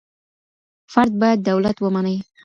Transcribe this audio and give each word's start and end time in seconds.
فرد 0.93 1.13
بايد 1.21 1.39
دولت 1.49 1.77
ومني. 1.81 2.17